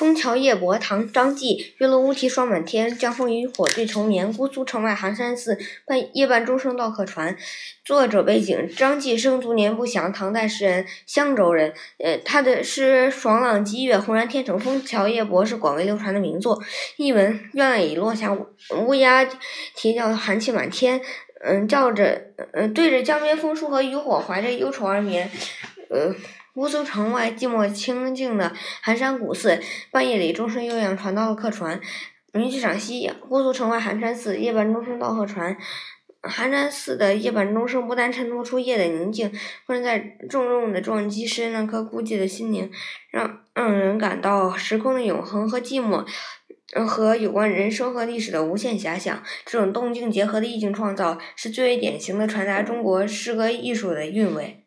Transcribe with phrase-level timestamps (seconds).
[0.00, 4.32] 枫桥夜泊唐·张继，月落乌啼霜满天，江枫渔火对愁眠。
[4.32, 7.36] 姑苏城外寒山寺，半夜半钟声到客船。
[7.84, 11.74] 作者背景：张继生卒年不详，唐代诗人，襄州人。
[11.98, 14.58] 呃，他的诗爽朗激越，浑然天成。
[14.58, 16.62] 枫桥夜泊是广为流传的名作。
[16.96, 18.34] 译文：月亮已落下，
[18.74, 19.28] 乌鸦
[19.74, 21.02] 啼叫，寒气满天。
[21.42, 22.22] 嗯，叫着，
[22.52, 25.30] 嗯，对着江边枫树和渔火，怀着忧愁而眠。
[25.90, 26.14] 呃。
[26.52, 28.52] 姑苏城外寂寞清静的
[28.82, 29.60] 寒山古寺，
[29.92, 31.80] 半夜里钟声悠扬，传到了客船。
[32.32, 35.56] 名句赏析：姑苏城外寒山寺，夜半钟声到客船。
[36.22, 39.32] 寒山寺的夜半钟声不但衬托出夜的宁静，
[39.66, 39.98] 更在
[40.28, 42.70] 重重的撞击失那颗孤寂的心灵，
[43.10, 46.04] 让让人感到时空的永恒和寂寞，
[46.84, 49.22] 和有关人生和历史的无限遐想。
[49.46, 54.66] 这种动静结合的意境创造，是最为典型的传达中国诗歌艺术的韵味。